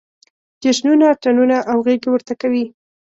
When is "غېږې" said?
1.85-2.09